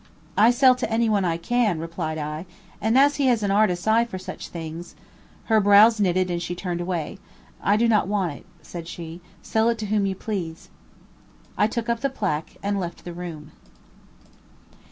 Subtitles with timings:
[0.35, 2.47] "I sell to anyone I can," replied I;
[2.81, 4.95] "and as he has an artist's eye for such things"
[5.45, 7.19] Her brows knitted and she turned away.
[7.61, 10.69] "I do not want it;" said she, "sell it to whom you please."
[11.55, 13.51] I took up the placque and left the room.